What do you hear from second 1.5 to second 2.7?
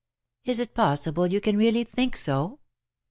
really think so?"